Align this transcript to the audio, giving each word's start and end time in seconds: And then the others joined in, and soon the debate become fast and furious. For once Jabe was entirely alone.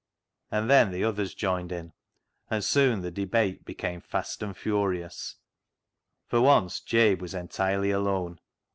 And 0.49 0.67
then 0.67 0.89
the 0.89 1.03
others 1.03 1.35
joined 1.35 1.71
in, 1.71 1.93
and 2.49 2.63
soon 2.63 3.03
the 3.03 3.11
debate 3.11 3.65
become 3.65 4.01
fast 4.01 4.41
and 4.41 4.57
furious. 4.57 5.35
For 6.25 6.41
once 6.41 6.79
Jabe 6.79 7.21
was 7.21 7.35
entirely 7.35 7.91
alone. 7.91 8.39